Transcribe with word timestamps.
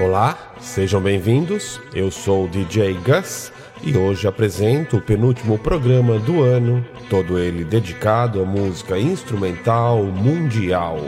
Olá, 0.00 0.54
sejam 0.58 1.02
bem-vindos. 1.02 1.78
Eu 1.94 2.10
sou 2.10 2.46
o 2.46 2.48
DJ 2.48 2.94
Gus 2.94 3.52
e 3.82 3.94
hoje 3.94 4.26
apresento 4.26 4.96
o 4.96 5.02
penúltimo 5.02 5.58
programa 5.58 6.18
do 6.18 6.42
ano, 6.42 6.82
todo 7.10 7.38
ele 7.38 7.62
dedicado 7.62 8.40
à 8.40 8.44
música 8.46 8.98
instrumental 8.98 10.02
mundial. 10.02 10.98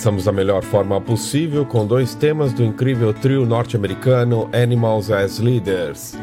Começamos 0.00 0.24
da 0.24 0.32
melhor 0.32 0.64
forma 0.64 0.98
possível 0.98 1.66
com 1.66 1.86
dois 1.86 2.14
temas 2.14 2.54
do 2.54 2.64
incrível 2.64 3.12
trio 3.12 3.44
norte-americano 3.44 4.48
Animals 4.50 5.10
as 5.10 5.38
Leaders. 5.38 6.16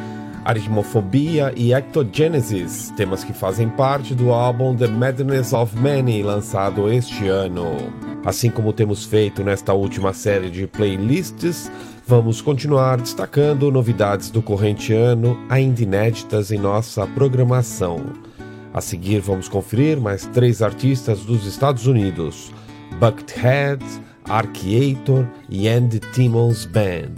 Aritmofobia 0.43 1.53
e 1.55 1.75
Ectogenesis, 1.75 2.91
temas 2.97 3.23
que 3.23 3.33
fazem 3.33 3.69
parte 3.69 4.15
do 4.15 4.33
álbum 4.33 4.75
The 4.75 4.87
Madness 4.87 5.53
of 5.53 5.77
Many, 5.77 6.23
lançado 6.23 6.91
este 6.91 7.27
ano. 7.27 7.93
Assim 8.25 8.49
como 8.49 8.73
temos 8.73 9.05
feito 9.05 9.43
nesta 9.43 9.73
última 9.73 10.11
série 10.11 10.49
de 10.49 10.65
playlists, 10.65 11.71
vamos 12.07 12.41
continuar 12.41 12.99
destacando 12.99 13.69
novidades 13.69 14.31
do 14.31 14.41
corrente 14.41 14.91
ano, 14.91 15.37
ainda 15.47 15.83
inéditas 15.83 16.51
em 16.51 16.57
nossa 16.57 17.05
programação. 17.05 18.03
A 18.73 18.81
seguir, 18.81 19.19
vamos 19.19 19.47
conferir 19.47 20.01
mais 20.01 20.25
três 20.25 20.63
artistas 20.63 21.19
dos 21.19 21.45
Estados 21.45 21.85
Unidos. 21.85 22.51
Buckethead, 22.99 23.83
Archeator 24.25 25.25
e 25.49 25.67
Andy 25.67 25.99
Timmons 25.99 26.65
Band. 26.65 27.15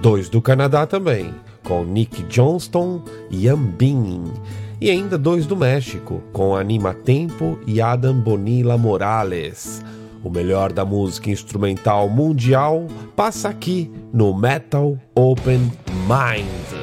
Dois 0.00 0.28
do 0.28 0.42
Canadá 0.42 0.86
também, 0.86 1.34
com 1.62 1.84
Nick 1.84 2.22
Johnston 2.24 3.02
e 3.30 3.48
Ambin. 3.48 4.24
E 4.80 4.90
ainda 4.90 5.16
dois 5.16 5.46
do 5.46 5.56
México, 5.56 6.20
com 6.32 6.56
Anima 6.56 6.92
Tempo 6.92 7.58
e 7.66 7.80
Adam 7.80 8.14
Bonilla 8.14 8.76
Morales. 8.76 9.82
O 10.24 10.30
melhor 10.30 10.72
da 10.72 10.84
música 10.84 11.30
instrumental 11.30 12.08
mundial 12.08 12.86
passa 13.14 13.48
aqui 13.48 13.90
no 14.12 14.36
Metal 14.36 14.98
Open 15.14 15.72
Mind. 16.08 16.81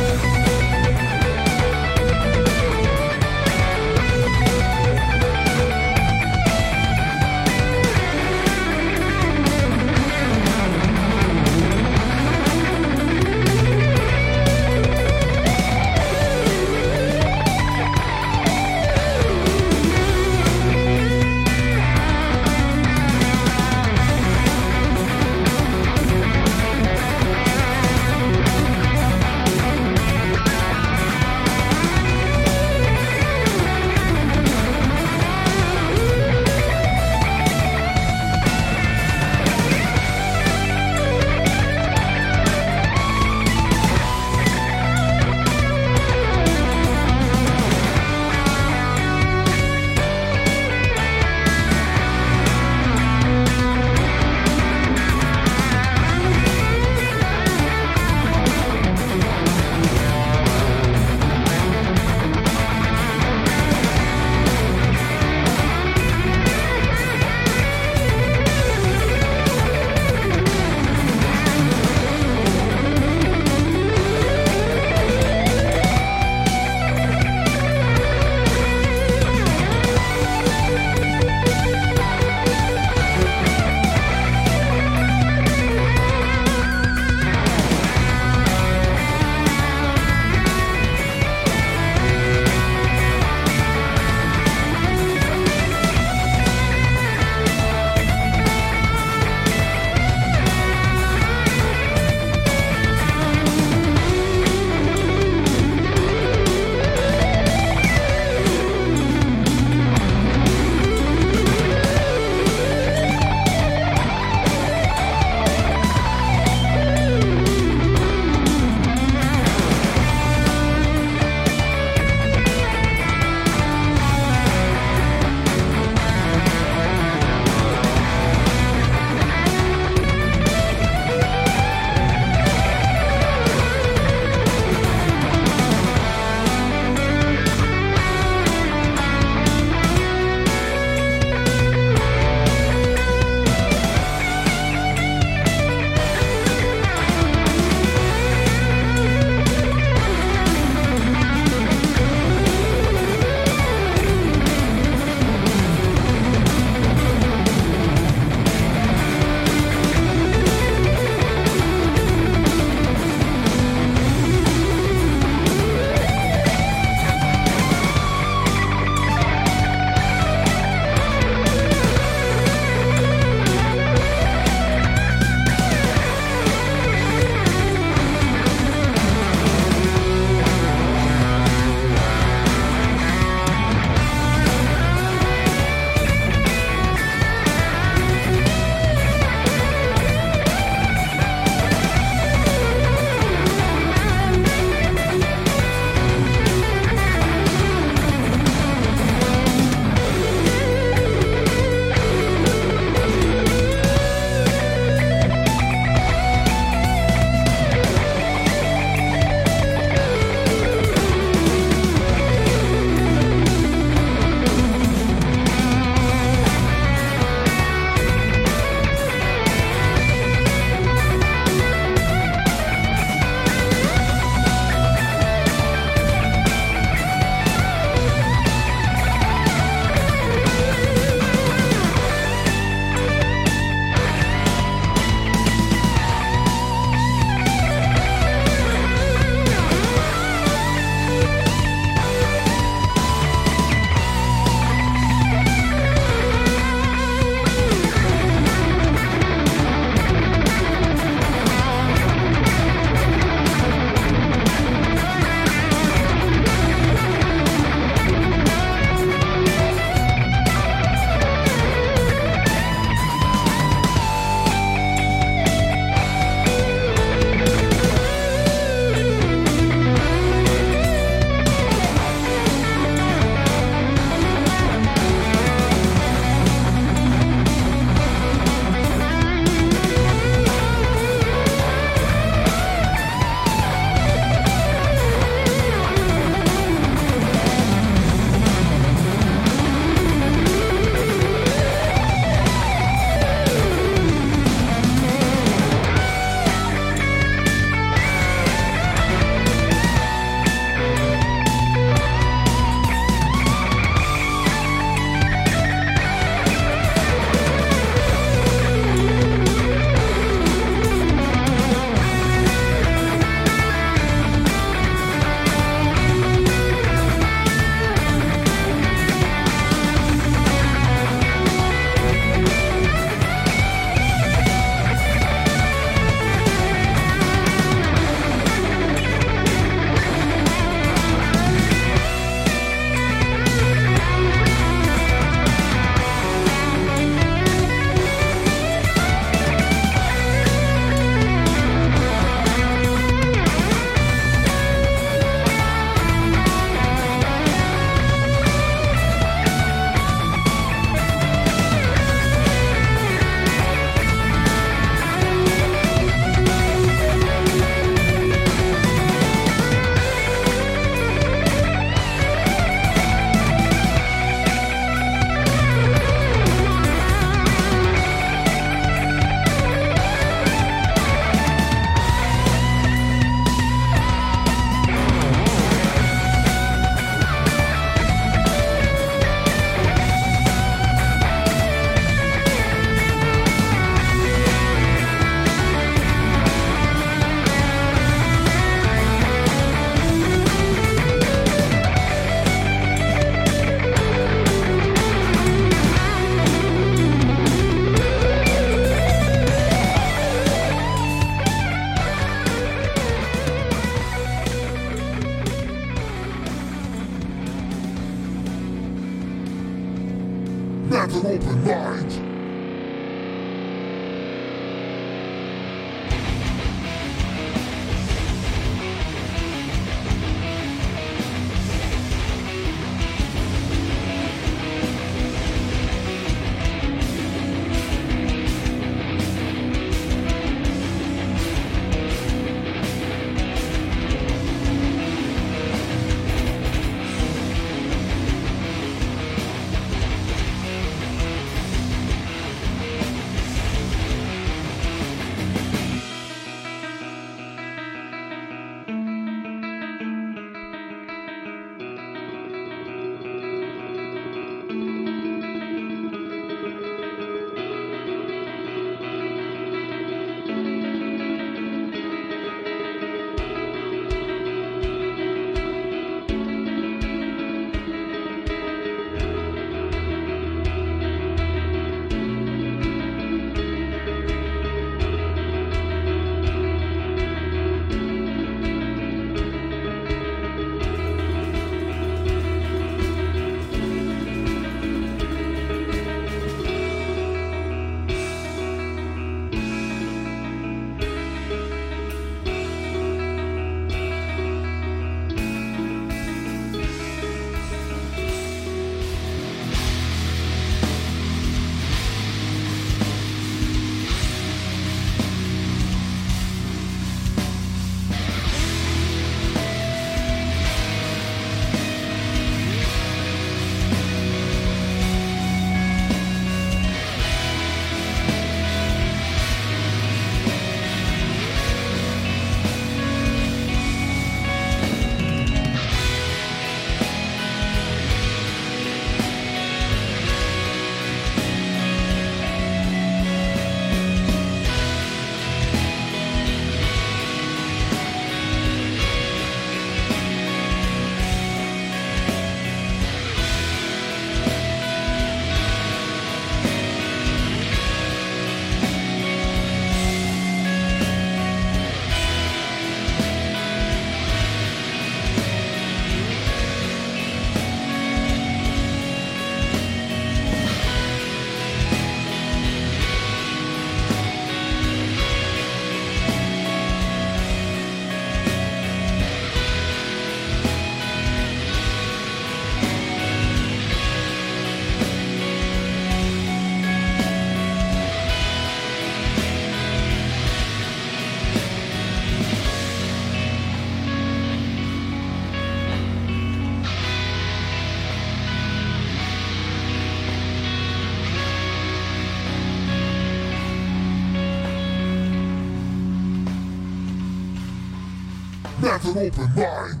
An 599.05 599.17
open 599.17 599.55
mind. 599.55 600.00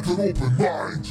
Let 0.00 0.18
an 0.18 0.20
open 0.30 0.56
mind. 0.56 1.09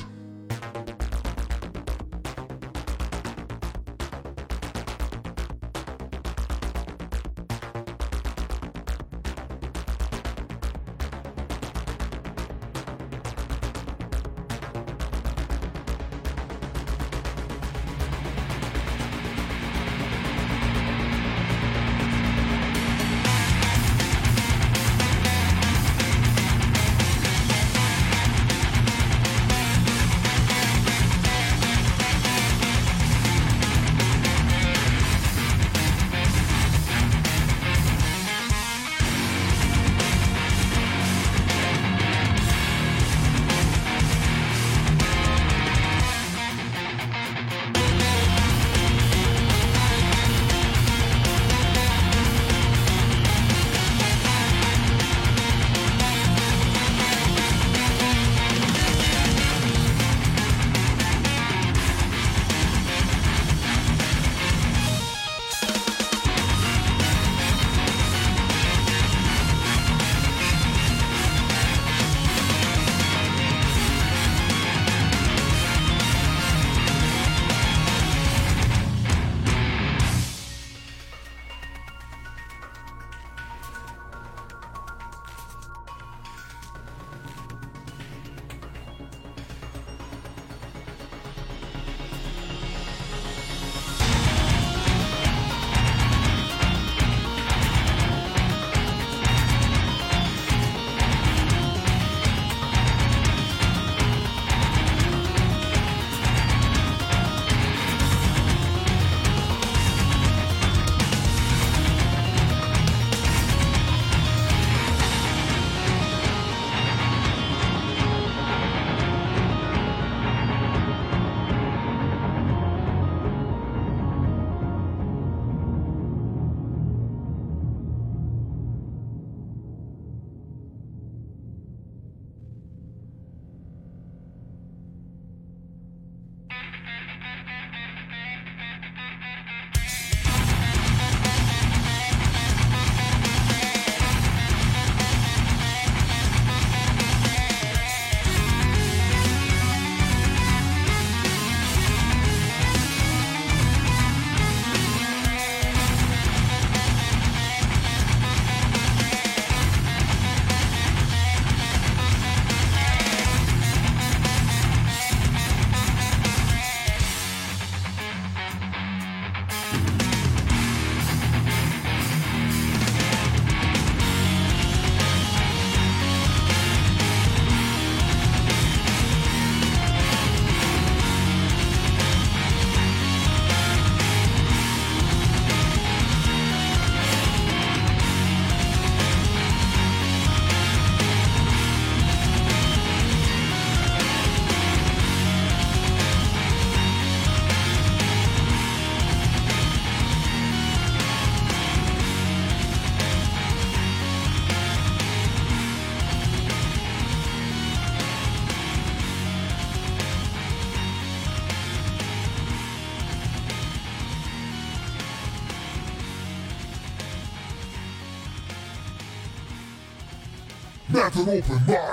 Let 221.10 221.28
an 221.28 221.30
open 221.30 221.66
mind. 221.66 221.89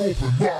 Open 0.00 0.57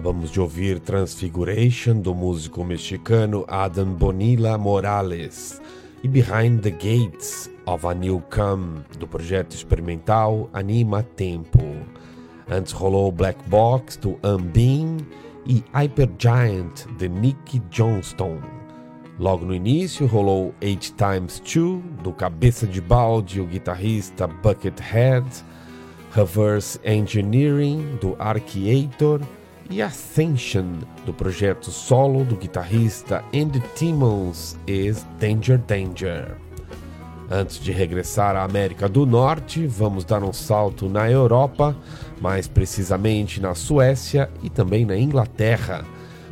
Acabamos 0.00 0.30
de 0.30 0.40
ouvir 0.40 0.80
Transfiguration 0.80 2.00
do 2.00 2.14
músico 2.14 2.64
mexicano 2.64 3.44
Adam 3.46 3.92
Bonilla 3.92 4.56
Morales 4.56 5.60
e 6.02 6.08
Behind 6.08 6.62
the 6.62 6.70
Gates 6.70 7.50
of 7.66 7.86
a 7.86 7.92
New 7.92 8.22
Come 8.34 8.80
do 8.98 9.06
projeto 9.06 9.52
experimental 9.52 10.48
Anima 10.54 11.02
Tempo. 11.02 11.60
Antes 12.50 12.72
rolou 12.72 13.12
Black 13.12 13.38
Box 13.46 13.98
do 13.98 14.18
Ambin 14.22 15.06
e 15.46 15.62
Hypergiant 15.74 16.86
de 16.96 17.06
Nick 17.06 17.60
Johnston. 17.70 18.40
Logo 19.18 19.44
no 19.44 19.54
início 19.54 20.06
rolou 20.06 20.54
Eight 20.62 20.94
Times 20.94 21.40
Two 21.40 21.82
do 22.02 22.10
cabeça 22.10 22.66
de 22.66 22.80
balde 22.80 23.38
o 23.38 23.44
guitarrista 23.44 24.26
Buckethead, 24.26 25.26
Reverse 26.12 26.80
Engineering 26.84 27.98
do 28.00 28.16
Archeator 28.18 29.20
e 29.70 29.80
Ascension, 29.80 30.78
do 31.06 31.14
projeto 31.14 31.70
solo 31.70 32.24
do 32.24 32.34
guitarrista 32.34 33.24
Andy 33.32 33.62
Timmons 33.76 34.58
e 34.66 34.92
Danger 35.18 35.58
Danger. 35.58 36.36
Antes 37.30 37.60
de 37.60 37.70
regressar 37.70 38.34
à 38.34 38.42
América 38.42 38.88
do 38.88 39.06
Norte, 39.06 39.64
vamos 39.68 40.04
dar 40.04 40.24
um 40.24 40.32
salto 40.32 40.88
na 40.88 41.08
Europa, 41.08 41.76
mais 42.20 42.48
precisamente 42.48 43.40
na 43.40 43.54
Suécia 43.54 44.28
e 44.42 44.50
também 44.50 44.84
na 44.84 44.98
Inglaterra, 44.98 45.84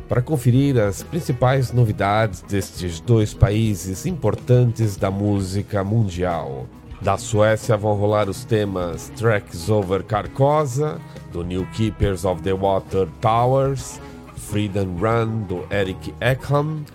para 0.09 0.21
conferir 0.21 0.77
as 0.77 1.01
principais 1.01 1.71
novidades 1.71 2.41
destes 2.41 2.99
dois 2.99 3.33
países 3.33 4.05
importantes 4.05 4.97
da 4.97 5.09
música 5.09 5.81
mundial. 5.81 6.67
Da 7.01 7.17
Suécia 7.17 7.77
vão 7.77 7.93
rolar 7.95 8.27
os 8.27 8.43
temas 8.43 9.09
Tracks 9.15 9.69
Over 9.69 10.03
Carcosa, 10.03 10.99
do 11.31 11.43
New 11.43 11.65
Keepers 11.73 12.25
of 12.25 12.41
the 12.41 12.53
Water 12.53 13.07
Towers, 13.21 13.99
Freedom 14.35 14.97
Run, 14.97 15.43
do 15.47 15.65
Eric 15.69 16.13
Eckham, 16.19 16.85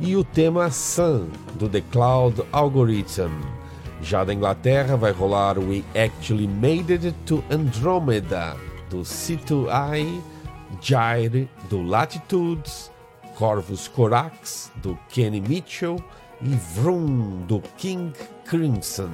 e 0.00 0.16
o 0.16 0.24
tema 0.24 0.70
Sun, 0.70 1.28
do 1.54 1.68
The 1.68 1.82
Cloud 1.92 2.42
Algorithm. 2.52 3.42
Já 4.02 4.24
da 4.24 4.34
Inglaterra 4.34 4.96
vai 4.96 5.12
rolar 5.12 5.58
We 5.58 5.82
Actually 5.94 6.46
Made 6.46 6.92
It 6.92 7.14
to 7.26 7.42
Andromeda, 7.50 8.56
do 8.90 8.98
C2I, 8.98 10.20
Gyre, 10.80 11.48
do 11.70 11.82
Latitudes, 11.82 12.90
Corvus 13.36 13.88
Corax, 13.88 14.70
do 14.82 14.98
Kenny 15.08 15.40
Mitchell, 15.40 16.02
e 16.42 16.54
Vroom, 16.74 17.44
do 17.46 17.60
King 17.78 18.12
Crimson. 18.44 19.10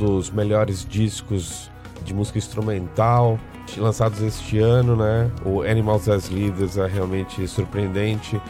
Dos 0.00 0.30
melhores 0.30 0.86
discos 0.88 1.70
de 2.04 2.14
música 2.14 2.38
instrumental 2.38 3.38
lançados 3.76 4.20
este 4.20 4.58
ano, 4.58 4.96
né? 4.96 5.30
O 5.44 5.62
Animals 5.62 6.08
as 6.08 6.28
Leaders 6.28 6.76
é 6.76 6.86
realmente 6.86 7.46
surpreendente 7.46 8.40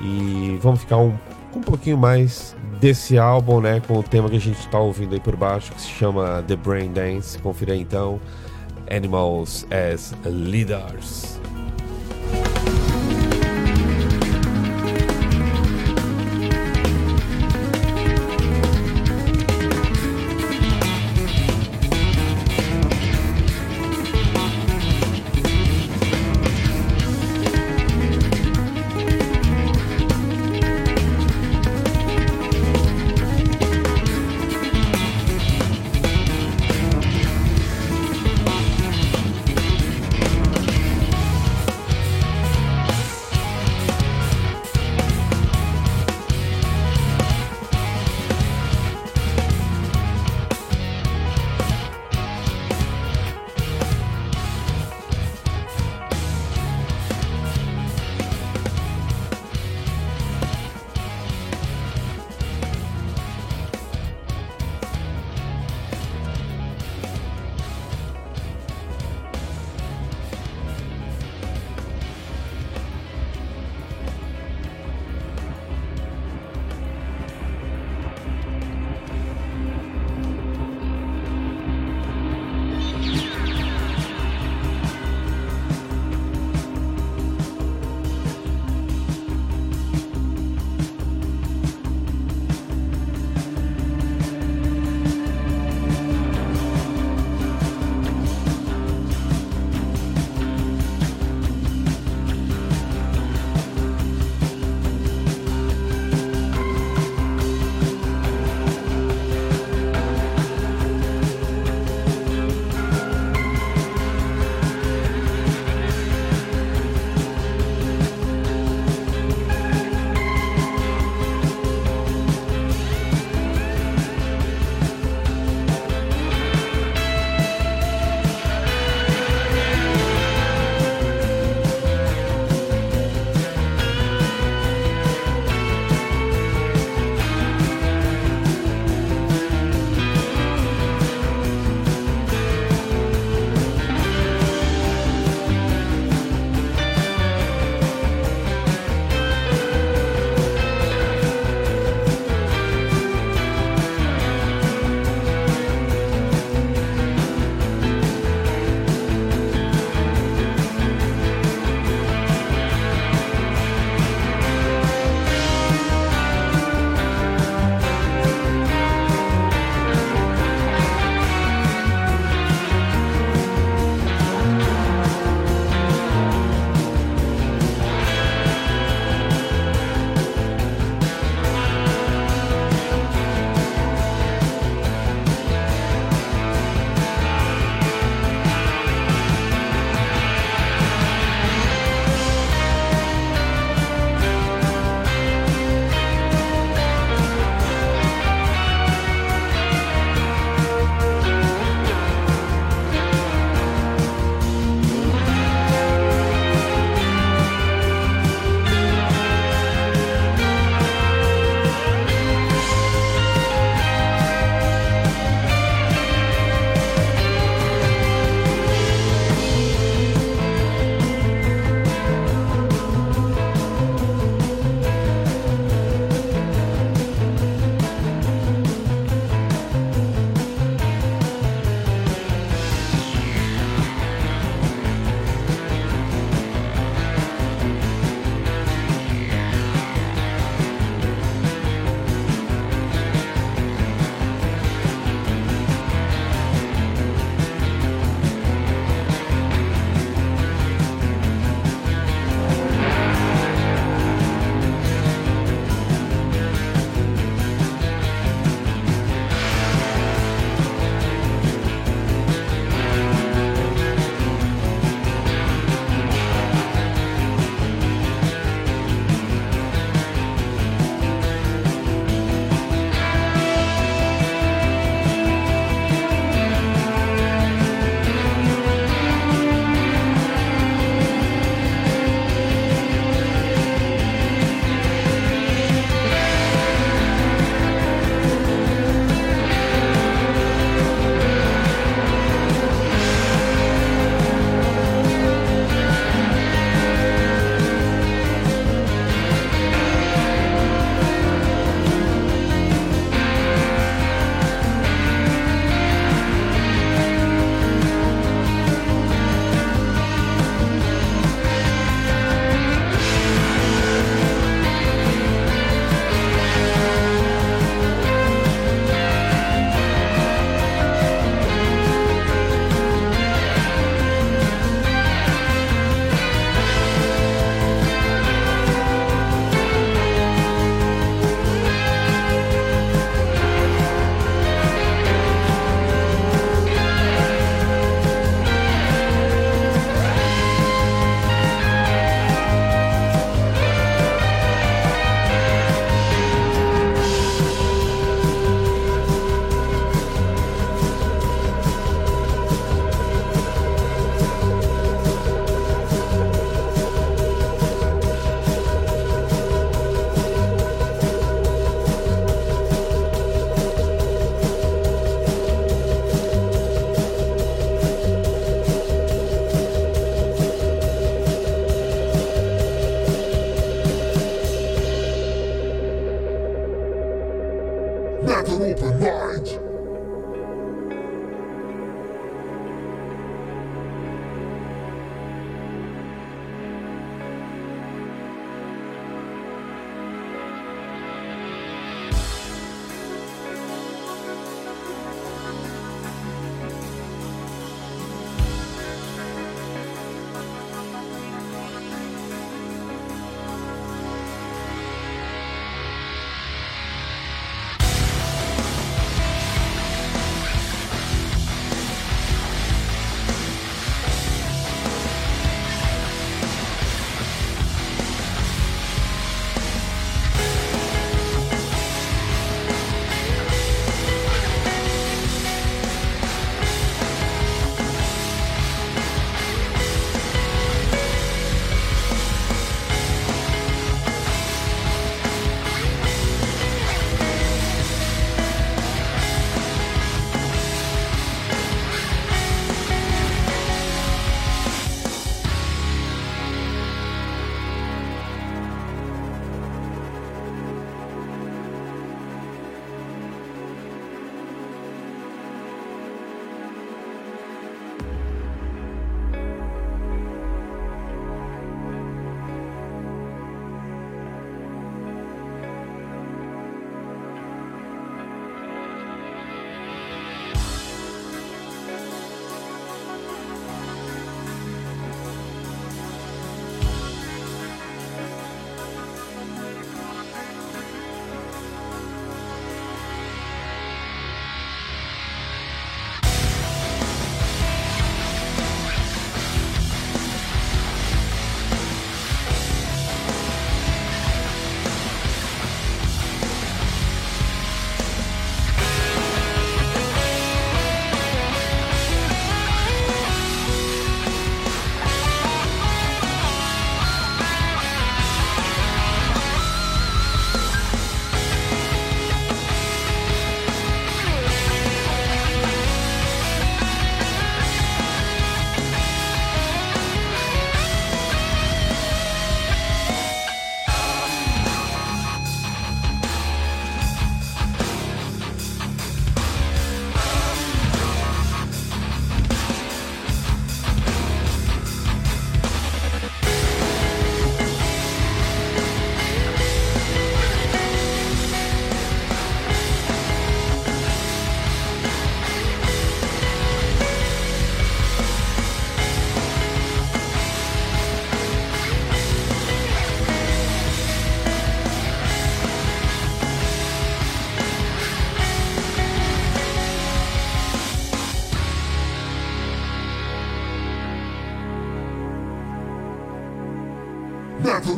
e 0.00 0.58
vamos 0.60 0.80
ficar 0.80 0.96
um, 0.96 1.14
um 1.54 1.60
pouquinho 1.60 1.96
mais 1.96 2.56
desse 2.80 3.16
álbum, 3.16 3.60
né? 3.60 3.80
Com 3.86 3.98
o 3.98 4.02
tema 4.02 4.28
que 4.28 4.36
a 4.36 4.40
gente 4.40 4.58
está 4.58 4.78
ouvindo 4.80 5.12
aí 5.14 5.20
por 5.20 5.36
baixo, 5.36 5.70
que 5.72 5.80
se 5.80 5.88
chama 5.88 6.42
The 6.48 6.56
Brain 6.56 6.92
Dance. 6.92 7.38
Confira 7.38 7.76
então 7.76 8.18
Animals 8.90 9.66
as 9.70 10.14
Leaders. 10.24 11.35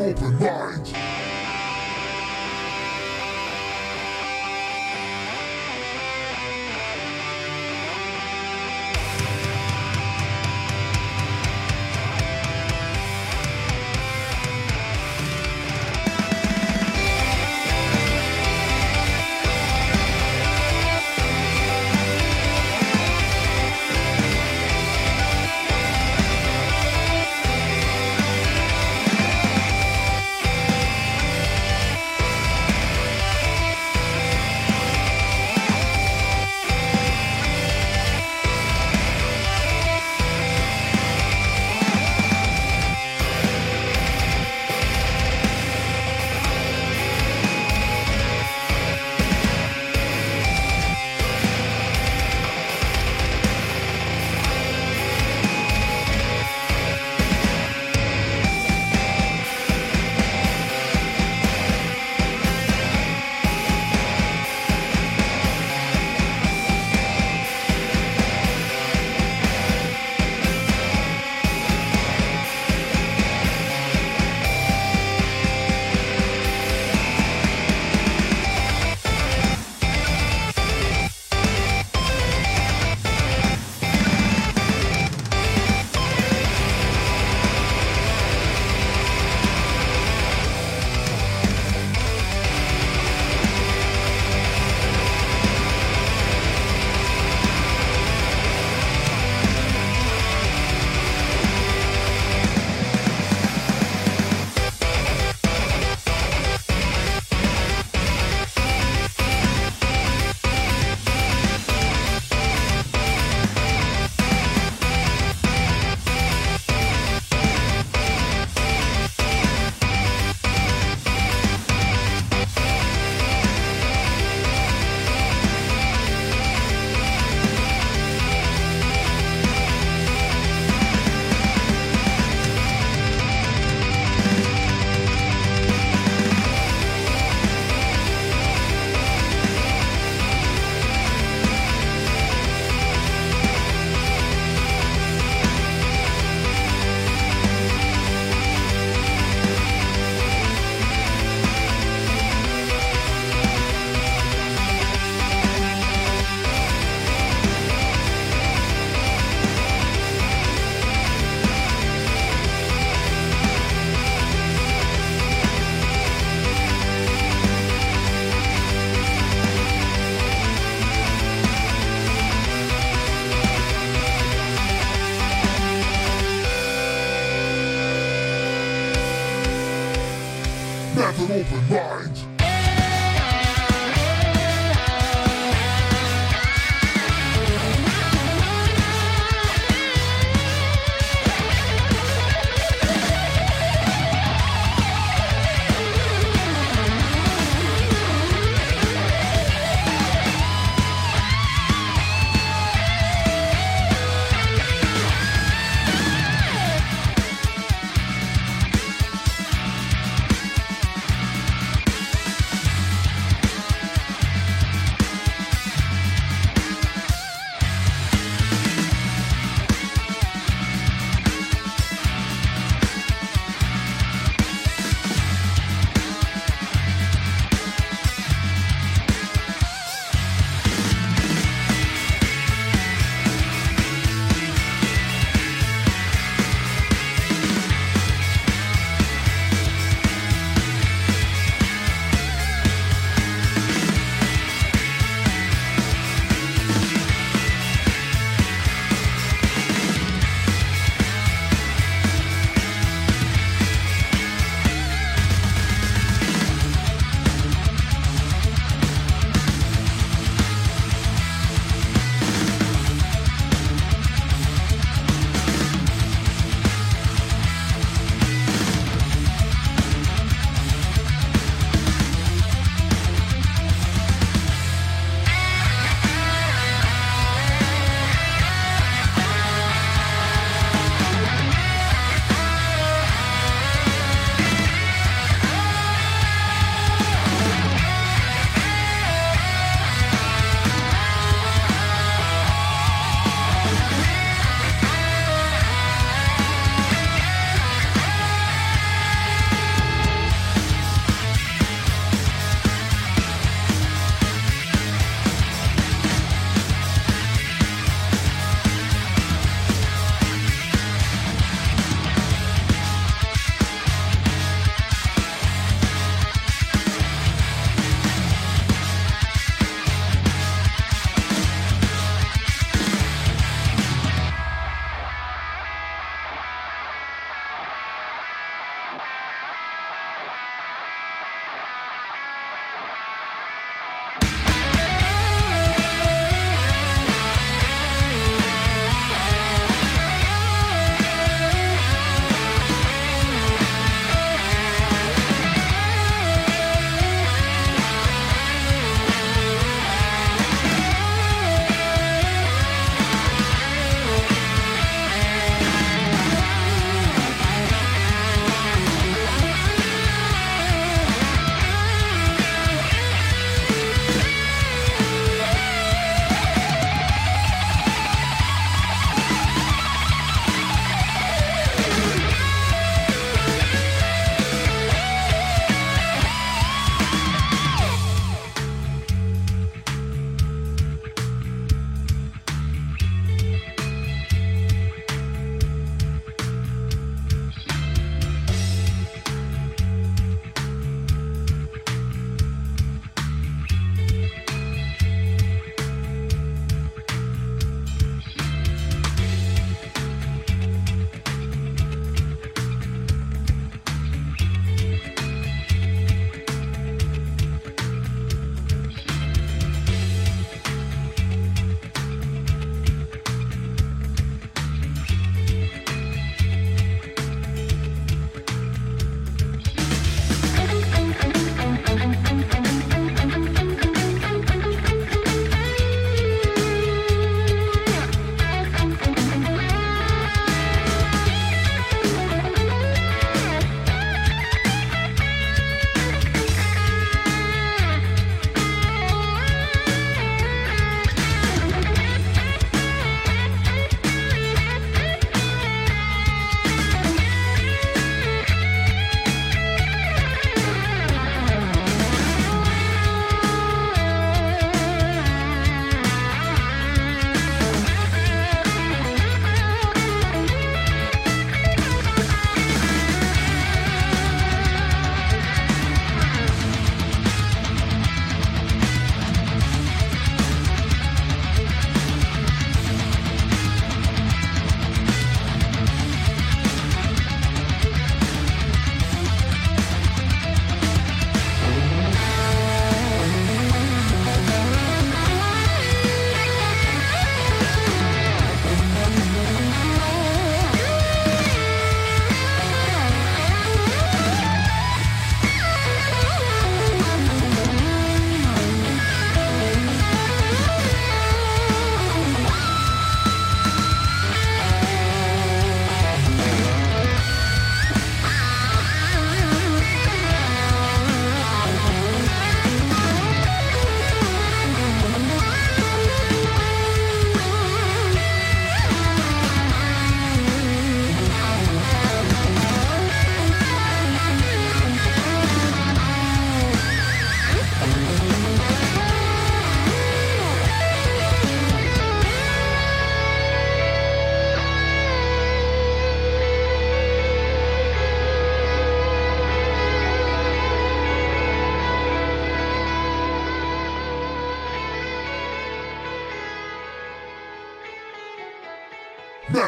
Open 0.00 0.38
mind. 0.38 1.07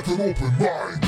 An 0.09 0.21
open 0.21 0.59
mind. 0.59 1.00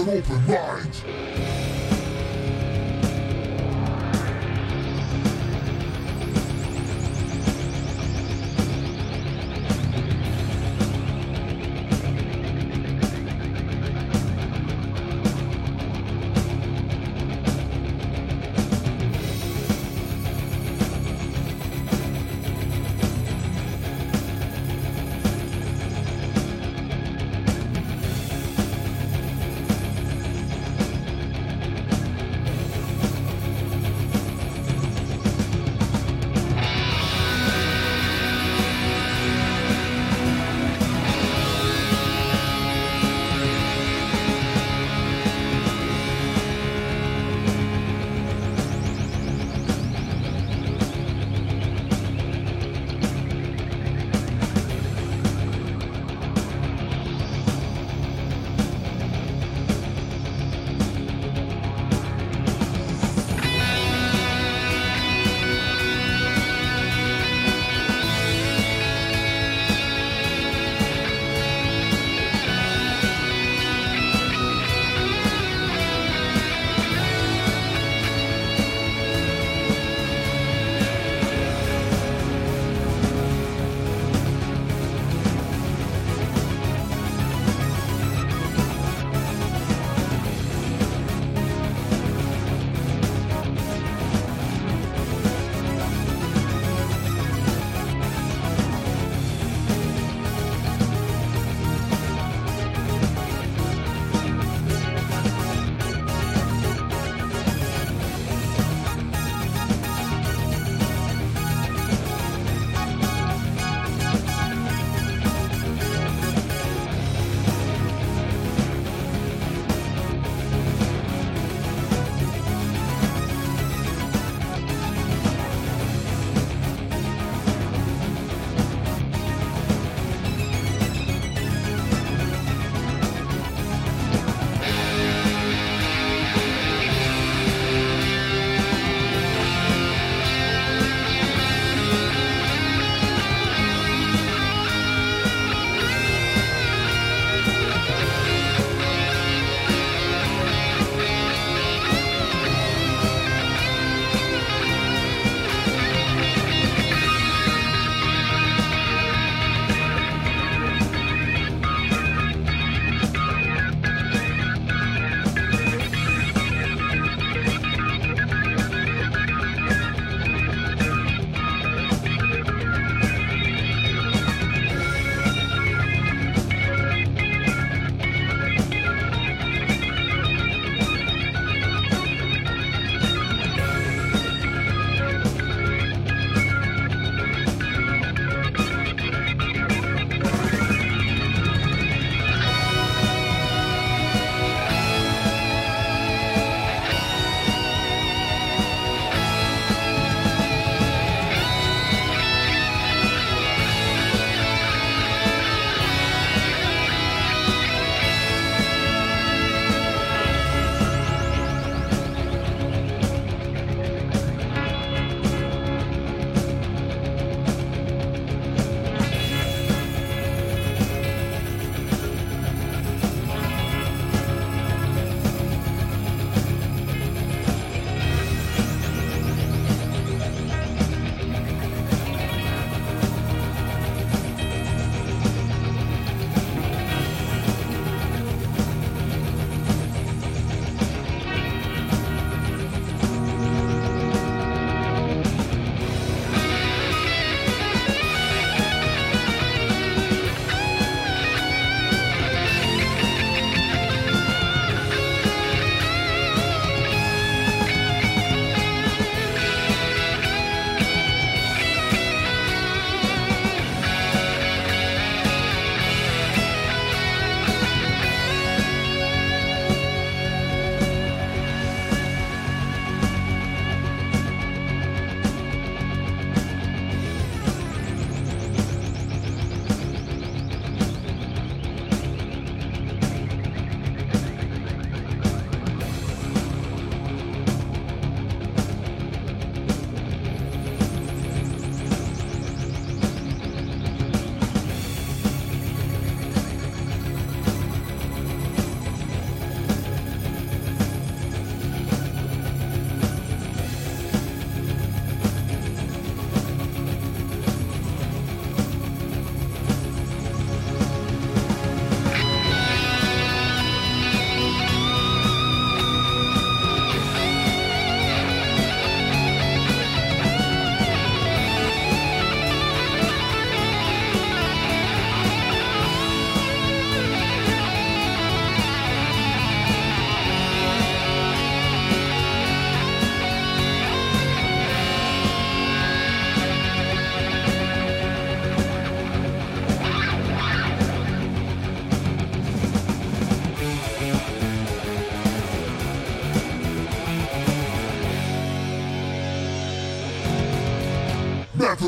An 0.00 0.08
open 0.08 0.46
mind. 0.46 1.19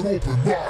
Open 0.04 0.61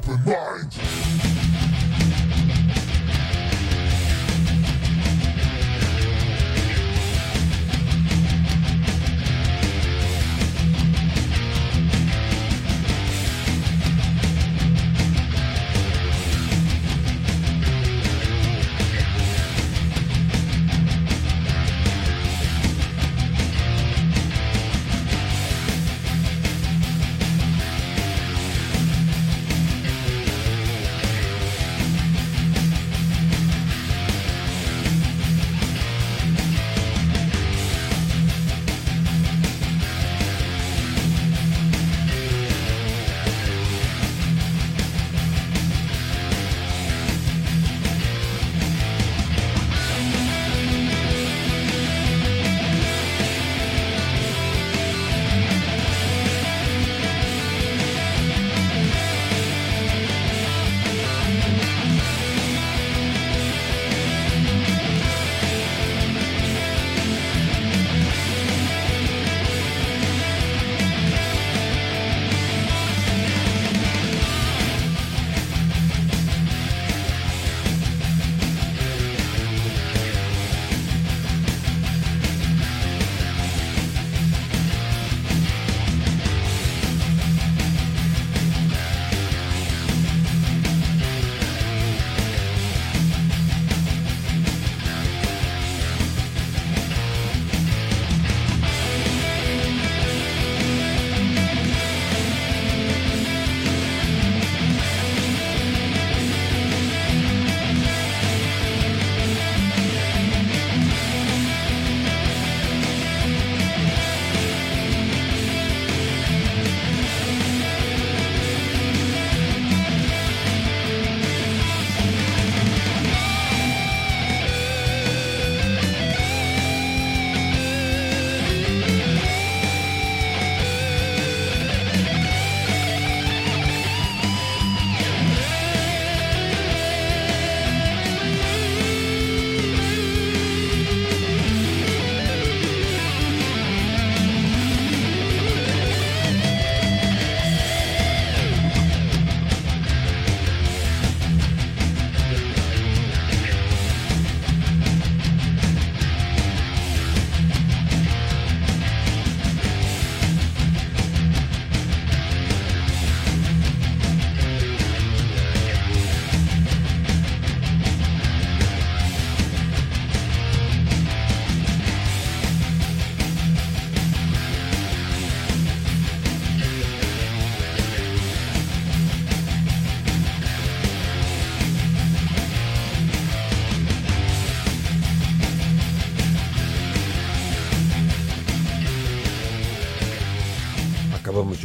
open 0.00 0.24
mind. 0.24 0.39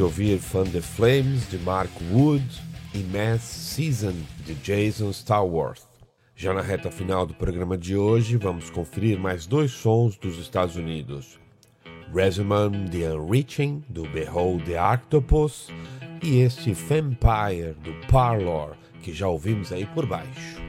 Ouvir 0.06 0.38
Fan 0.38 0.66
the 0.66 0.82
Flames 0.82 1.50
de 1.50 1.58
Mark 1.58 1.90
Wood 2.12 2.46
e 2.94 3.00
Mass 3.00 3.42
Season 3.42 4.14
de 4.46 4.54
Jason 4.64 5.10
Starworth. 5.10 5.82
Já 6.36 6.54
na 6.54 6.62
reta 6.62 6.92
final 6.92 7.26
do 7.26 7.34
programa 7.34 7.76
de 7.76 7.98
hoje, 7.98 8.38
vamos 8.38 8.70
conferir 8.70 9.20
mais 9.20 9.48
dois 9.48 9.72
sons 9.72 10.16
dos 10.16 10.38
Estados 10.38 10.76
Unidos. 10.76 11.40
Resume 12.14 12.88
The 12.92 13.16
Unreaching, 13.16 13.84
do 13.90 14.04
Behold 14.10 14.66
the 14.66 14.80
Octopus, 14.80 15.70
e 16.22 16.42
este 16.42 16.72
Vampire, 16.72 17.74
do 17.84 17.94
Parlor, 18.08 18.78
que 19.02 19.12
já 19.12 19.28
ouvimos 19.28 19.72
aí 19.72 19.88
por 19.88 20.06
baixo. 20.06 20.62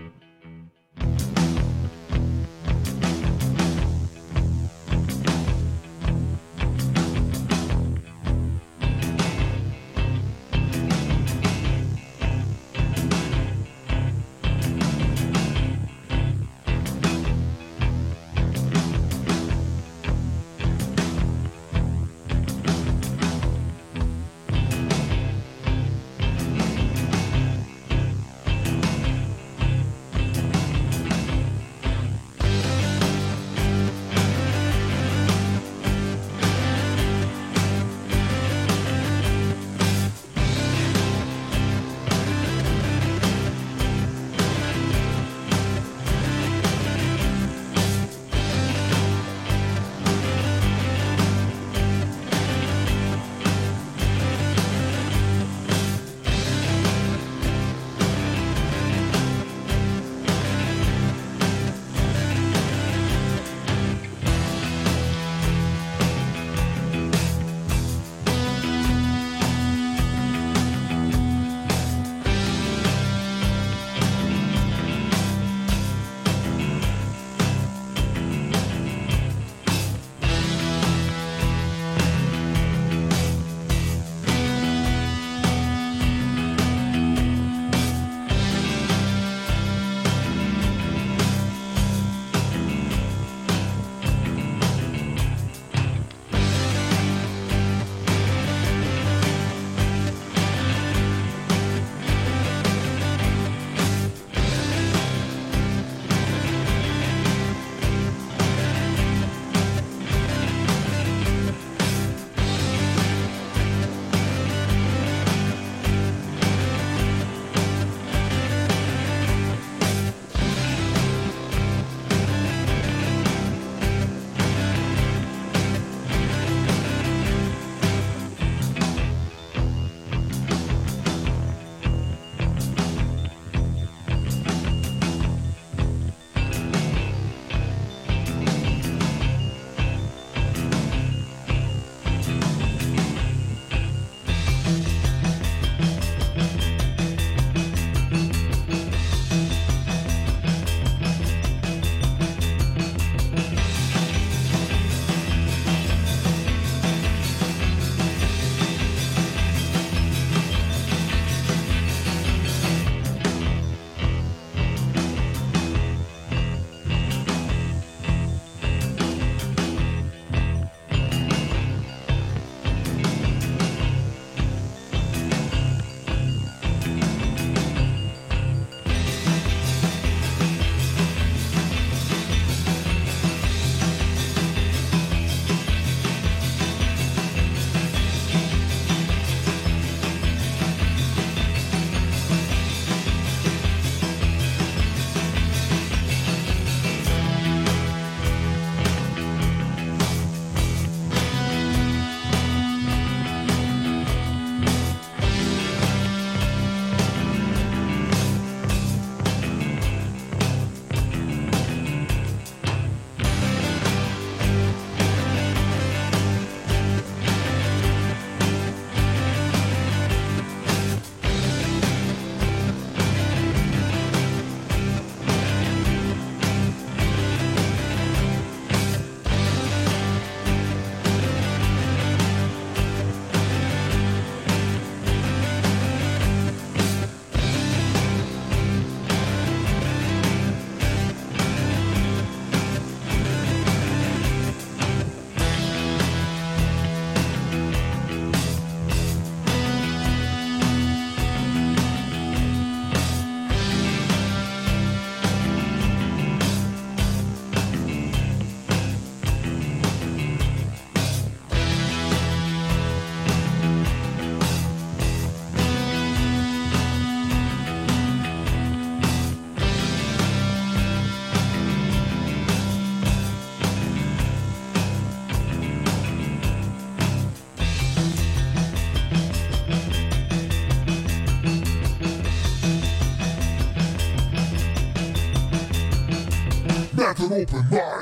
Open 287.36 287.68
mind. 287.70 287.95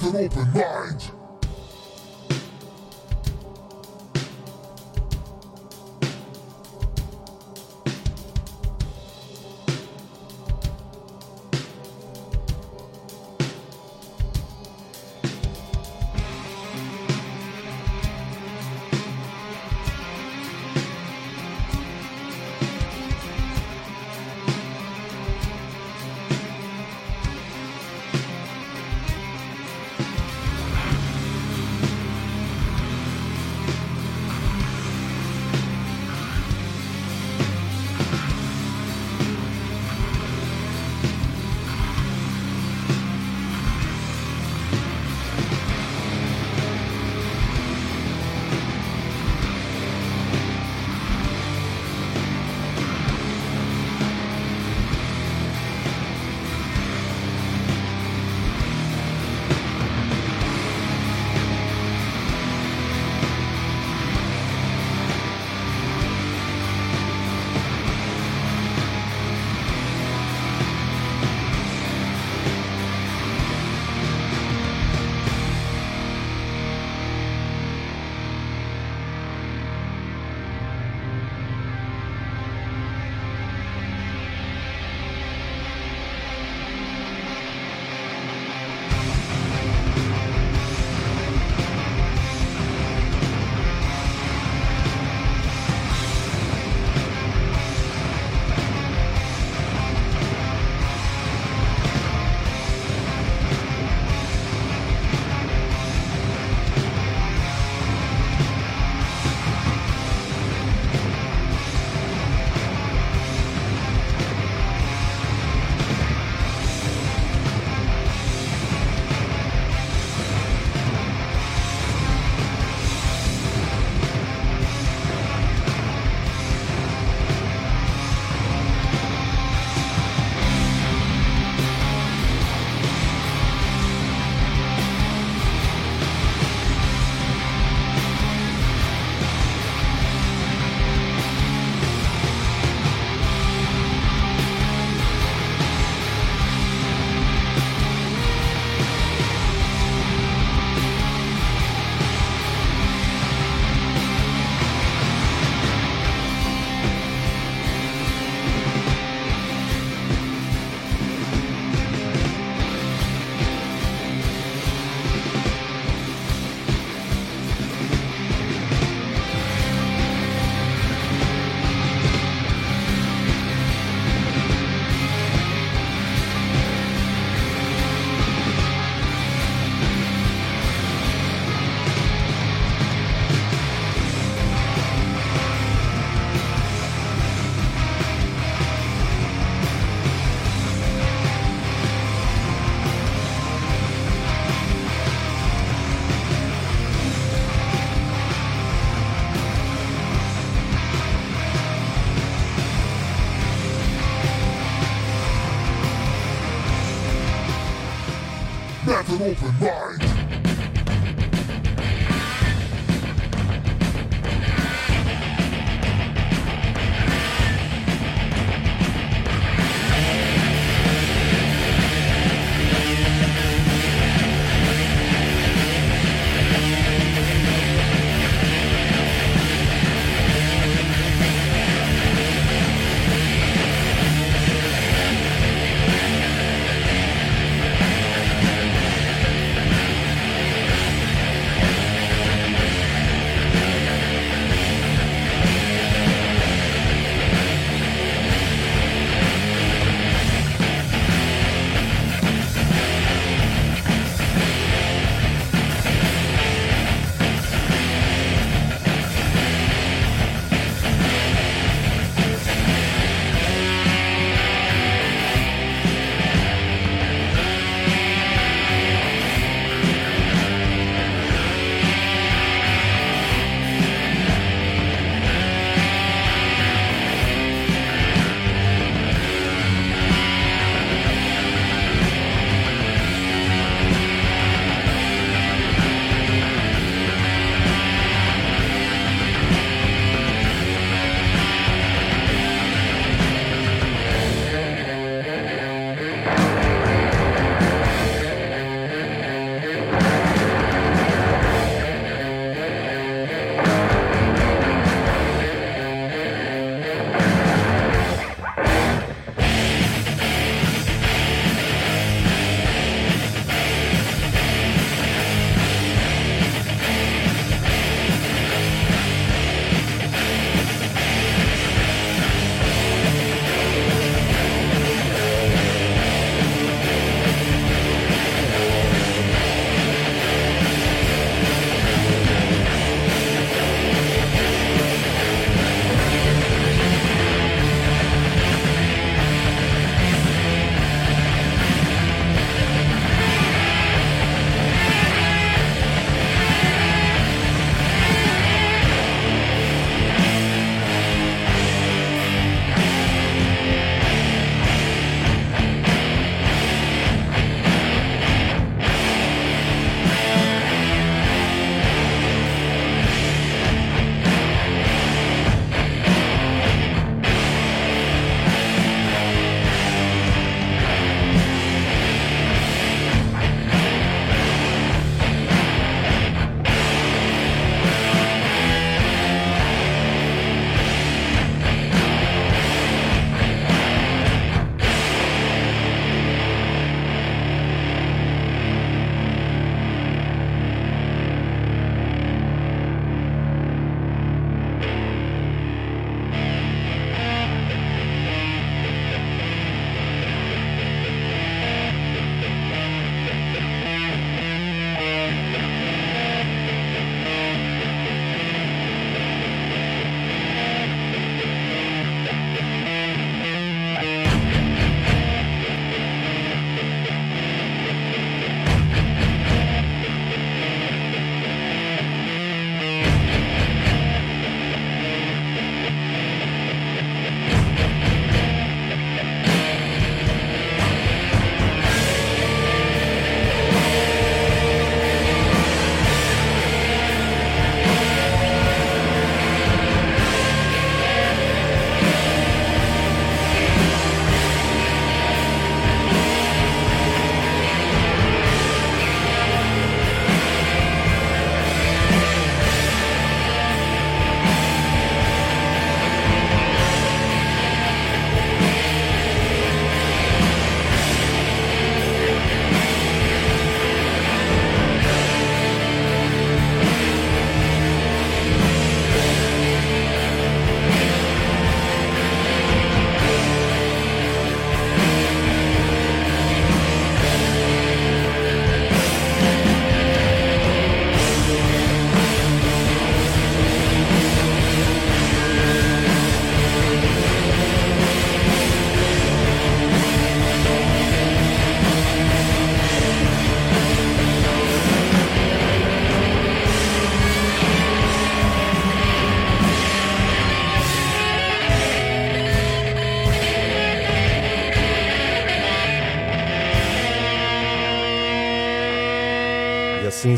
Have 0.00 0.14
open 0.14 0.52
mind. 0.54 0.79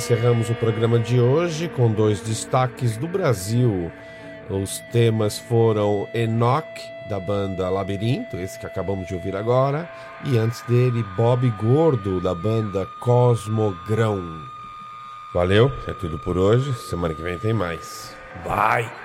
Encerramos 0.02 0.50
o 0.50 0.54
programa 0.56 0.98
de 0.98 1.20
hoje 1.20 1.68
com 1.68 1.88
dois 1.88 2.20
destaques 2.20 2.96
do 2.96 3.06
Brasil. 3.06 3.92
Os 4.50 4.80
temas 4.90 5.38
foram 5.38 6.08
Enoch, 6.12 6.66
da 7.08 7.20
banda 7.20 7.70
Labirinto, 7.70 8.36
esse 8.36 8.58
que 8.58 8.66
acabamos 8.66 9.06
de 9.06 9.14
ouvir 9.14 9.36
agora, 9.36 9.88
e 10.24 10.36
antes 10.36 10.60
dele 10.62 11.04
Bob 11.16 11.48
Gordo, 11.50 12.20
da 12.20 12.34
banda 12.34 12.84
Cosmogrão. 12.98 14.20
Valeu, 15.32 15.70
é 15.86 15.92
tudo 15.92 16.18
por 16.18 16.36
hoje. 16.36 16.74
Semana 16.74 17.14
que 17.14 17.22
vem 17.22 17.38
tem 17.38 17.52
mais. 17.52 18.12
Bye! 18.44 19.01